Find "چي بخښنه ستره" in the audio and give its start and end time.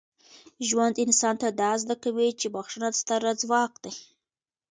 2.39-3.31